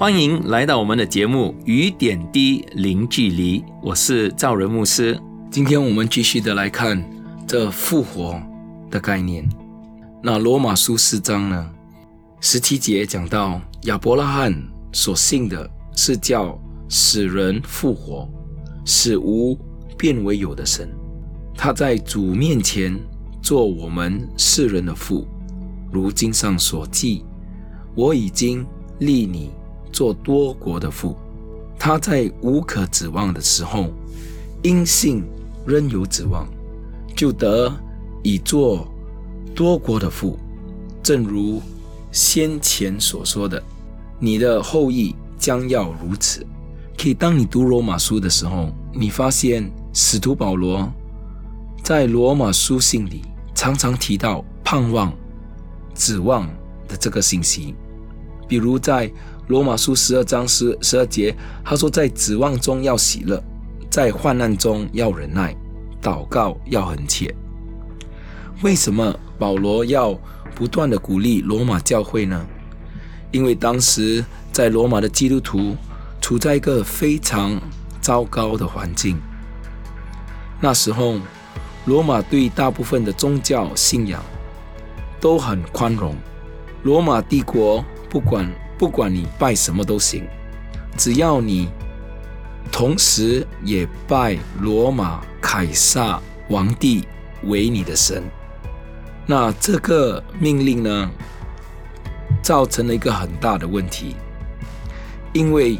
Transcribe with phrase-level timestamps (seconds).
[0.00, 5.20] 欢迎来到我们的节目《雨点滴零距离》，我是赵仁牧师。
[5.50, 7.04] 今天我们继续的来看
[7.46, 8.40] 这复活
[8.90, 9.46] 的概念。
[10.22, 11.70] 那罗马书四章呢，
[12.40, 14.54] 十七节讲到亚伯拉罕
[14.90, 16.58] 所信的是叫
[16.88, 18.26] 死人复活，
[18.86, 19.54] 使无。
[19.98, 20.88] 变为有的神，
[21.54, 22.98] 他在主面前
[23.42, 25.28] 做我们世人的父，
[25.92, 27.22] 如经上所记，
[27.94, 28.66] 我已经
[29.00, 29.50] 立你
[29.92, 31.16] 做多国的父。
[31.78, 33.90] 他在无可指望的时候，
[34.62, 35.24] 因信
[35.66, 36.46] 仍有指望，
[37.16, 37.72] 就得
[38.22, 38.86] 以做
[39.54, 40.38] 多国的父。
[41.02, 41.62] 正如
[42.12, 43.62] 先前所说的，
[44.18, 46.46] 你的后裔将要如此。
[46.98, 49.70] 可以，当你读罗马书的时候，你发现。
[49.92, 50.88] 使徒保罗
[51.82, 53.22] 在罗马书信里
[53.56, 55.12] 常常提到盼望、
[55.96, 56.46] 指望
[56.86, 57.74] 的这个信息，
[58.46, 59.10] 比如在
[59.50, 61.34] 罗马书十二章十十二节，
[61.64, 63.42] 他说：“在指望中要喜乐，
[63.90, 65.52] 在患难中要忍耐，
[66.00, 67.34] 祷告要恒切。”
[68.62, 70.16] 为什么保罗要
[70.54, 72.46] 不断的鼓励罗马教会呢？
[73.32, 75.74] 因为当时在罗马的基督徒
[76.20, 77.60] 处在一个非常
[78.00, 79.20] 糟糕的环境。
[80.60, 81.18] 那时候，
[81.86, 84.22] 罗马对大部分的宗教信仰
[85.20, 86.14] 都很宽容。
[86.84, 88.48] 罗马帝国不管
[88.80, 90.26] 不管你拜什么都行，
[90.96, 91.68] 只要你
[92.72, 97.06] 同时也拜罗马凯撒皇帝
[97.42, 98.24] 为你的神。
[99.26, 101.10] 那这个命令呢，
[102.42, 104.16] 造成了一个很大的问题，
[105.34, 105.78] 因为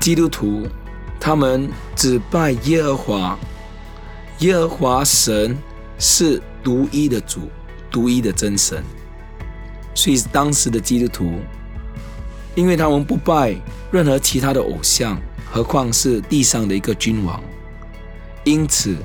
[0.00, 0.66] 基督徒
[1.20, 3.38] 他们只拜耶和华。
[4.38, 5.54] 耶和华神
[5.98, 7.50] 是独一的主，
[7.90, 8.82] 独一的真神。
[9.94, 11.40] 所以当时的基督徒，
[12.58, 13.54] 因为他们不拜
[13.92, 15.16] 任何其他的偶像，
[15.48, 17.40] 何况是地上的一个君王，
[18.42, 18.96] 因此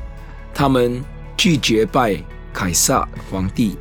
[0.55, 0.99] 他们
[1.37, 2.17] 拒绝拜
[2.51, 3.77] 凯撒皇帝，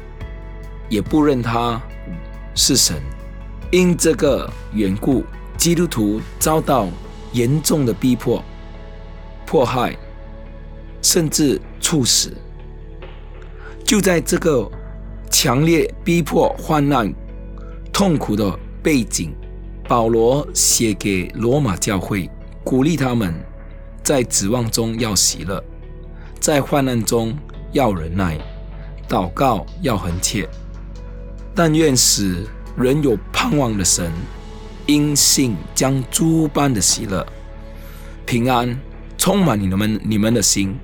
[0.91, 1.81] 也不认他
[2.55, 3.01] 是神。
[3.71, 5.25] 因这个缘故，
[5.57, 6.87] 基督徒遭到
[7.33, 8.45] 严重的逼迫、
[9.47, 9.97] 迫害。
[11.01, 12.33] 甚至猝死。
[13.85, 14.71] 就在这个
[15.31, 17.13] 强烈逼迫、患难、
[17.93, 19.35] 痛苦的背景，
[19.93, 22.27] 保罗写给罗马教会，
[22.65, 23.35] 鼓励他们
[24.03, 25.63] 在指望中要喜乐，
[26.41, 27.37] 在患难中
[27.73, 28.39] 要忍耐，
[29.07, 30.49] 祷告要恒切。
[31.55, 34.11] 但愿使人有盼望的神，
[34.87, 37.27] 因信将诸般的喜乐、
[38.25, 38.75] 平安
[39.19, 40.75] 充满你们你们的心。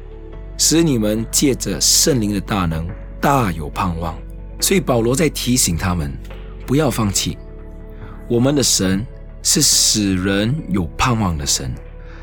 [0.58, 2.86] 使你们借着圣灵的大能
[3.22, 4.14] 大有盼望，
[4.60, 6.12] 所以保罗在提醒他们
[6.66, 7.38] 不要放弃。
[8.28, 9.04] 我们的神
[9.42, 11.74] 是使人有盼望的神，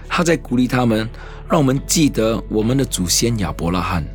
[0.07, 1.09] 他在鼓励他们，
[1.49, 4.05] 让我们记得我们的祖先亚伯拉罕，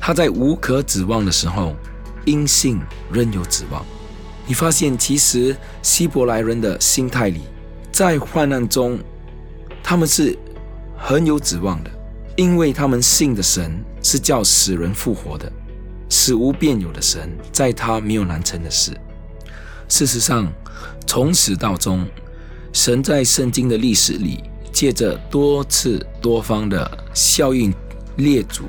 [0.00, 1.76] 他在无可指望的时候，
[2.24, 2.80] 因信
[3.12, 3.84] 仍有指望。
[4.46, 7.42] 你发现，其实希伯来人的心态里，
[7.92, 8.98] 在患难中，
[9.80, 10.36] 他们是
[10.98, 11.90] 很有指望的。
[12.34, 15.52] 因为他们信的神是叫死人复活的，
[16.08, 18.90] 死无变有的神，在他没有难成的事。
[19.92, 20.50] 事实上，
[21.06, 22.06] 从始到终，
[22.72, 24.42] 神在圣经的历史里，
[24.72, 27.70] 借着多次多方的效应
[28.16, 28.64] 列祖，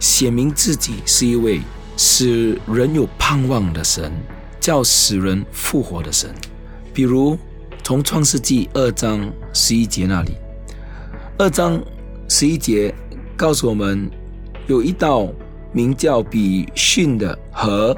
[0.00, 1.60] 显明自己是一位
[1.98, 4.10] 使人有盼望的神，
[4.58, 6.34] 叫死人复活的神。
[6.94, 7.38] 比如，
[7.82, 10.32] 从创世纪二章十一节那里，
[11.36, 11.78] 二章。
[12.26, 12.92] 十一节
[13.36, 14.10] 告诉我们，
[14.66, 15.28] 有一道
[15.72, 17.94] 名叫比逊的河，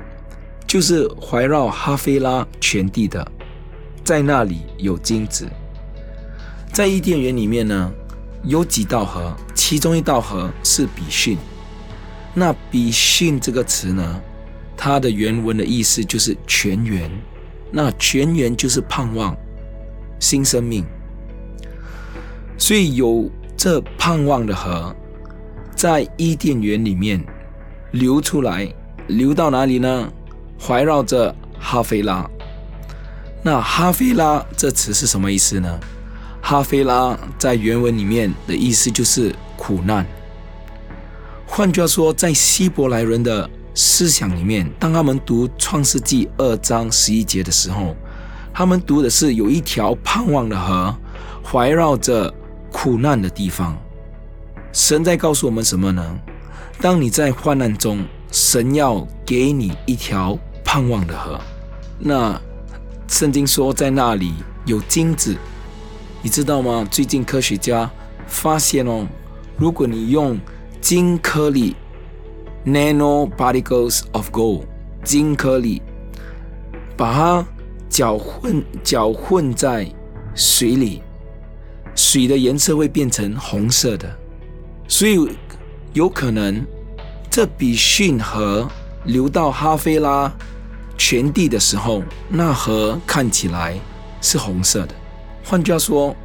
[0.66, 3.26] 就是环绕哈菲拉全地的，
[4.02, 5.48] 在那里有金子。
[6.72, 7.90] 在伊甸园里面呢，
[8.44, 11.38] 有几道河，其中一道河是比逊。
[12.34, 14.20] 那比逊这个词呢，
[14.76, 17.10] 它的原文的意思就是泉源。
[17.70, 19.36] 那泉源就是盼望
[20.18, 20.84] 新生命，
[22.58, 23.30] 所以有。
[23.58, 24.94] 这盼望的河，
[25.74, 27.24] 在伊甸园里面
[27.92, 28.68] 流出来，
[29.06, 30.12] 流到哪里呢？
[30.58, 32.28] 环绕着哈菲拉。
[33.42, 35.78] 那哈菲拉这词是什么意思呢？
[36.40, 40.06] 哈菲拉在原文里面的意思就是苦难。
[41.46, 47.94] 换句话说，在希伯来人的思想里面，当他们读创世纪二章十一节的时候，
[48.52, 50.94] 他们读的是有一条盼望的河，
[51.42, 52.32] 环绕着
[52.72, 53.76] 苦难的地方。
[54.72, 56.18] 神在告诉我们什么呢？
[56.80, 60.38] 当你在患难中，神要给你一条
[60.76, 61.40] 盼望的河。
[61.98, 62.38] 那
[63.08, 64.34] 圣经说，在那里
[64.66, 65.34] 有金子，
[66.20, 66.86] 你知道吗？
[66.90, 67.90] 最近科学家
[68.26, 69.06] 发现哦，
[69.56, 70.38] 如果你用
[70.82, 71.74] 金颗粒
[72.66, 74.64] （nano particles of gold），
[75.02, 75.80] 金颗粒，
[76.94, 77.46] 把它
[77.88, 79.90] 搅混搅混在
[80.34, 81.00] 水里，
[81.94, 84.14] 水的颜色会变成红色的。
[84.86, 85.26] 所以
[85.94, 86.62] 有可能，
[87.30, 88.68] 这比逊河
[89.06, 90.30] 流到哈菲拉
[90.98, 93.78] 全地的时候，那河看起来
[94.20, 94.94] 是红色的。
[95.44, 96.16] 换句话说，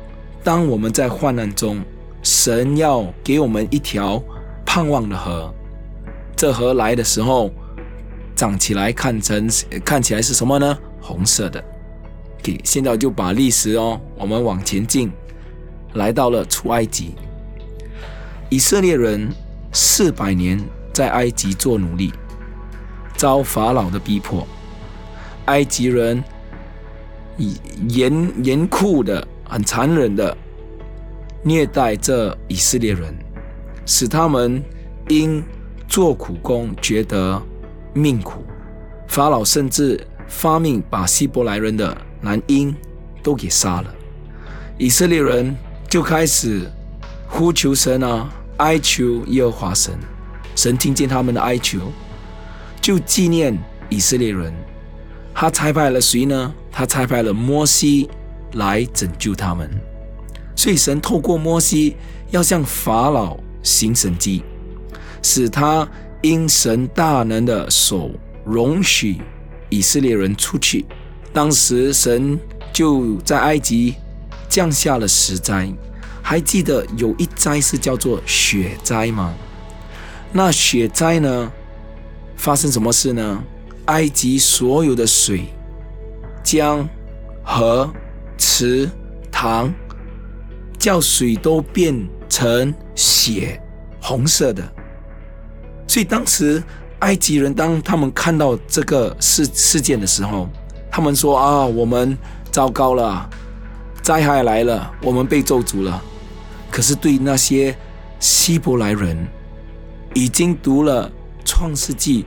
[0.44, 1.84] 当我们在患难中，
[2.24, 4.22] 神要给我们一条
[4.66, 5.54] 盼望的河。
[6.36, 7.52] 这河来的时候，
[8.36, 9.48] 长起来看成
[9.86, 10.78] 看起来是什么呢？
[11.00, 11.64] 红色的。
[12.42, 15.12] 给现在就把历史哦，我们往前进，
[15.94, 17.14] 来到了出埃及。
[18.50, 19.32] 以色列人
[19.72, 20.60] 四百年
[20.92, 22.12] 在埃及做奴隶，
[23.16, 24.48] 遭法老的逼迫。
[25.52, 26.24] 埃及人
[27.90, 30.36] 严严酷的、很残忍的
[31.44, 33.14] 虐待这以色列人，
[33.86, 34.64] 使他们
[35.10, 35.44] 因
[35.90, 37.42] 做苦工觉得
[37.94, 38.46] 命苦。
[39.08, 42.74] 法老甚至发命把希伯来人的男婴
[43.22, 43.94] 都给杀了。
[44.78, 45.54] 以色列人
[45.90, 46.62] 就开始
[47.28, 49.94] 呼求神啊，哀求耶和华神。
[50.56, 51.92] 神听见他们的哀求，
[52.80, 53.58] 就纪念
[53.90, 54.54] 以色列人。
[55.42, 56.54] 他差派了谁呢？
[56.72, 58.08] 他差派了摩西
[58.54, 59.68] 来拯救他们。
[60.56, 61.96] 所以神透过摩西
[62.30, 64.44] 要向法老行神迹，
[65.24, 65.90] 使他
[66.22, 68.12] 因神大能的手
[68.46, 69.20] 容许
[69.70, 70.86] 以色列人出去。
[71.34, 72.40] 当时神
[72.72, 73.96] 就在埃及
[74.48, 75.74] 降下了十灾，
[76.22, 79.34] 还记得有一灾是叫做雪灾吗？
[80.32, 81.52] 那雪灾呢，
[82.38, 83.44] 发生什么事呢？
[83.92, 85.44] 埃及所有的水、
[86.42, 86.88] 江、
[87.44, 87.92] 河、
[88.38, 88.90] 池、
[89.30, 89.70] 塘，
[90.80, 91.94] 叫水都变
[92.30, 93.62] 成血，
[94.02, 94.64] 红色的。
[95.86, 96.64] 所以当时
[97.00, 100.48] 埃及人当他们看到这个事事件的时候，
[100.90, 102.18] 他们说：“啊，我们
[102.50, 103.30] 糟糕了，
[104.02, 106.02] 灾害来了，我们被咒诅了。”
[106.72, 107.76] 可是对那些
[108.22, 109.28] 希伯来人，
[110.14, 111.12] 已经读了
[111.44, 112.26] 创世纪。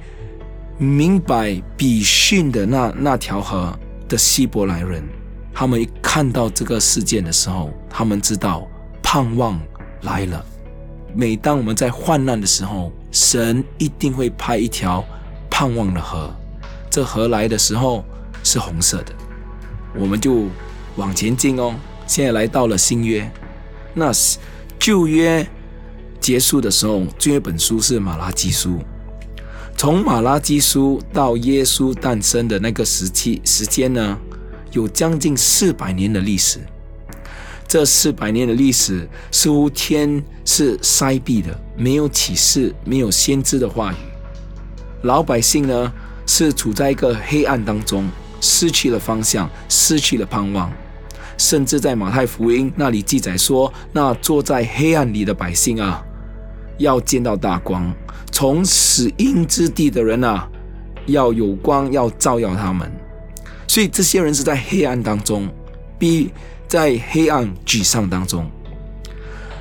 [0.79, 3.73] 明白比逊的那那条河
[4.09, 5.03] 的希伯来人，
[5.53, 8.67] 他们一看到这个事件的时候，他们知道
[9.03, 9.61] 盼望
[10.03, 10.44] 来了。
[11.15, 15.05] 每当我们在患难的时候，神一定会派一条
[15.49, 16.29] 盼望的河。
[16.91, 18.05] 这河来的时候
[18.43, 19.12] 是红色的，
[19.97, 20.47] 我们就
[20.97, 21.75] 往前进哦。
[22.06, 23.31] 现在来到了新约，
[23.94, 24.11] 那
[24.79, 25.47] 旧约
[26.20, 28.81] 结束的时候，最后一本书是马拉基书。
[29.76, 34.19] 从马拉基书到耶稣诞生的那个时期时间呢，
[34.73, 36.59] 有将近四百年的历史。
[37.67, 43.96] 这四百年的历史似乎天是塞闭的，没有启示，没有先知的话语。
[45.03, 45.93] 老百姓呢
[46.27, 48.08] 是处在一个黑暗当中，
[48.41, 50.72] 失去了方向，失去了盼望。
[51.37, 56.03] 甚至在马太福音那里记载说，那坐在黑暗里的百姓啊，
[56.79, 57.93] 要见到大光。
[58.34, 60.50] 从死荫之地的人啊，
[61.06, 62.91] 要有光，要照耀他们。
[63.69, 65.48] 所以这些人是在黑暗当中，
[65.96, 66.32] 必
[66.67, 68.50] 在黑暗沮丧当中。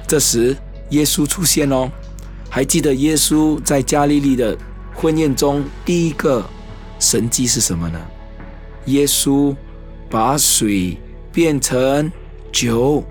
[0.07, 0.57] 这时，
[0.89, 1.87] 耶稣出现哦。
[2.49, 4.57] 还记得耶稣在加利利的
[4.95, 6.43] 婚宴中第一个
[6.99, 7.99] 神迹是什么呢？
[8.85, 9.55] 耶稣
[10.09, 10.97] 把水
[11.31, 12.11] 变成
[12.51, 13.03] 酒。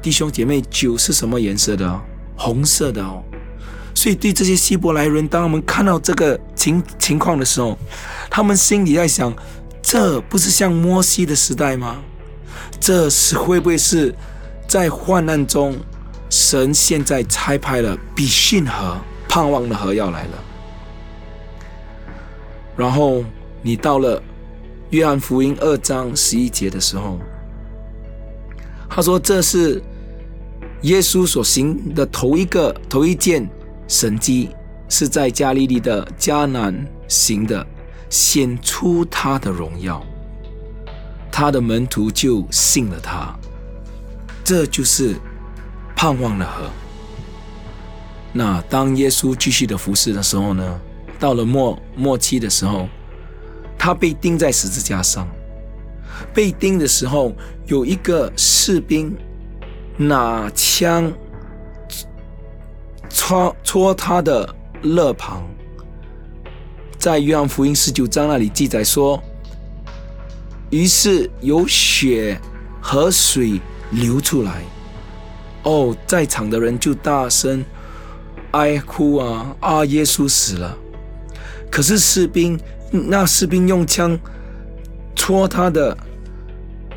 [0.00, 2.00] 弟兄姐妹，酒是什么颜色的？
[2.34, 3.22] 红色的哦。
[4.02, 7.78] 所以，对这些希伯来人，当他们看到这个情情况的时候，
[8.28, 9.32] 他们心里在想：
[9.80, 12.02] 这不是像摩西的时代吗？
[12.80, 14.12] 这是会不会是
[14.66, 15.78] 在患难中，
[16.28, 18.96] 神现在差派了比逊河、
[19.28, 20.44] 盼望的河要来了？
[22.76, 23.24] 然后
[23.62, 24.20] 你到了
[24.90, 27.20] 约翰福音二章十一节的时候，
[28.90, 29.80] 他说：“这是
[30.80, 33.48] 耶稣所行的头一个、头一件。”
[33.92, 34.48] 神迹
[34.88, 36.74] 是在加利利的迦南
[37.08, 37.64] 行的，
[38.08, 40.02] 显出他的荣耀，
[41.30, 43.38] 他的门徒就信了他。
[44.42, 45.14] 这就是
[45.94, 46.70] 盼望的河。
[48.32, 50.80] 那当耶稣继续的服侍的时候呢，
[51.18, 52.88] 到了末末期的时候，
[53.76, 55.28] 他被钉在十字架上。
[56.32, 57.34] 被钉的时候，
[57.66, 59.14] 有一个士兵
[59.98, 61.12] 拿枪
[63.24, 64.52] 戳戳他的
[64.82, 65.48] 肋旁。
[66.98, 69.22] 在约翰福音十九章那里记载说，
[70.70, 72.36] 于是有血
[72.80, 73.60] 和水
[73.92, 74.62] 流出来。
[75.62, 77.64] 哦，在场的人就大声
[78.50, 79.84] 哀哭啊啊！
[79.84, 80.76] 耶稣死了。
[81.70, 82.58] 可是士兵
[82.90, 84.18] 那士兵用枪
[85.14, 85.96] 戳他的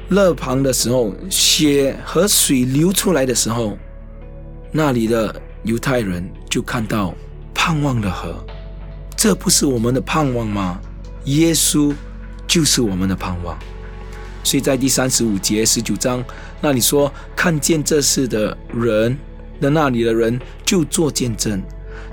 [0.09, 3.77] 肋旁的时候，血和水流出来的时候，
[4.71, 7.13] 那里的犹太人就看到
[7.53, 8.45] 盼望的河。
[9.17, 10.79] 这不是我们的盼望吗？
[11.25, 11.93] 耶稣
[12.47, 13.57] 就是我们的盼望。
[14.43, 16.23] 所以在第三十五节十九章
[16.61, 19.17] 那里说，看见这事的人
[19.59, 21.59] 那那里的人就做见证，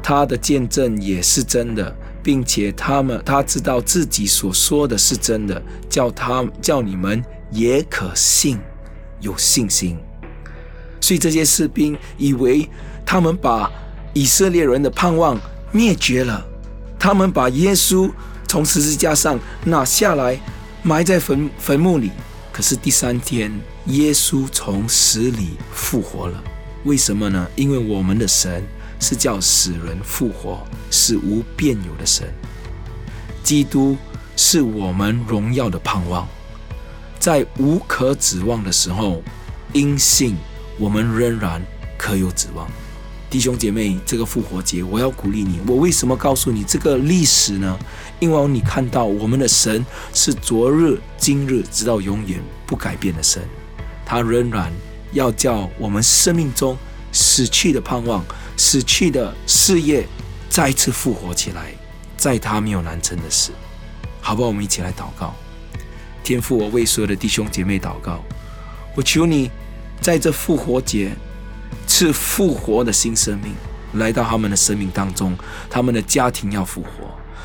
[0.02, 8.58] 他的见证也是真的，并且他们他知道自己所说的是真的，叫他叫你们也可信，
[9.20, 9.98] 有信心。
[11.02, 12.66] 所以这些士兵以为
[13.04, 13.70] 他们把
[14.12, 15.40] 以色列人的盼望
[15.70, 16.44] 灭绝了。
[16.98, 18.10] 他们把耶稣
[18.46, 20.40] 从十字架上拿下来，
[20.82, 22.10] 埋在坟坟墓里。
[22.52, 23.50] 可是第三天，
[23.86, 26.42] 耶稣从死里复活了。
[26.84, 27.46] 为什么呢？
[27.56, 28.62] 因为我们的神
[29.00, 32.32] 是叫死人复活，是无变有的神。
[33.42, 33.96] 基督
[34.36, 36.28] 是我们荣耀的盼望，
[37.18, 39.22] 在无可指望的时候，
[39.72, 40.36] 因信
[40.78, 41.60] 我们仍然
[41.98, 42.70] 可有指望。
[43.32, 45.58] 弟兄姐妹，这个复活节，我要鼓励你。
[45.66, 47.78] 我为什么告诉你这个历史呢？
[48.20, 53.42] 因为你看到我们的神是昨日、今日，直到永远不改变的神。
[54.04, 54.70] 他仍然
[55.12, 56.76] 要叫我们生命中
[57.10, 58.22] 死去的盼望、
[58.58, 60.06] 死去的事业
[60.50, 61.72] 再次复活起来，
[62.18, 63.50] 在他没有难成的事。
[64.20, 65.34] 好吧，我们一起来祷告。
[66.22, 68.22] 天父，我为所有的弟兄姐妹祷告，
[68.94, 69.50] 我求你
[70.02, 71.16] 在这复活节。
[72.02, 73.54] 赐复活的新生命
[73.92, 75.36] 来到他们的生命当中，
[75.70, 76.88] 他们的家庭要复活，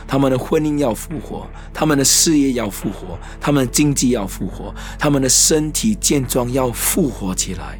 [0.07, 7.79] 他们的婚姻要复活，他们的事业要复活，他们的经济要复活，他们的身体健壮要复活起来。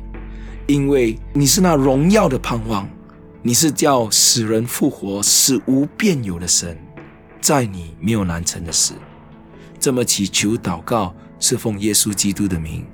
[0.67, 2.87] 因为你是那荣耀的盼望，
[3.41, 6.77] 你是叫死人复活、死无变有的神，
[7.41, 8.93] 在你没有难成的事。
[9.79, 12.85] 这么祈求祷告，是奉耶稣基督的名，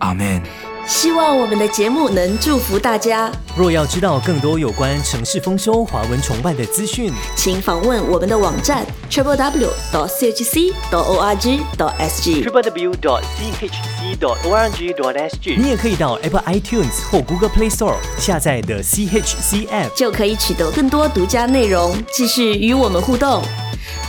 [0.00, 0.42] 阿门。
[0.90, 3.30] 希望我们的节目能祝福大家。
[3.56, 15.14] 若要知道更多有关城市丰收、华文崇拜的资讯，请访问我们的网站 triple w dot chc dot org dot sg triple w dot chc dot org dot
[15.30, 15.56] sg。
[15.56, 23.44] 你也可以到 Apple iTunes 或 Google Play Store 下载的 CHC App，就可以取得更多独家内容，继续与我们互动。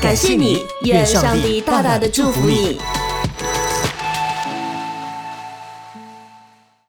[0.01, 2.81] 感谢你，愿上帝大大的祝福你。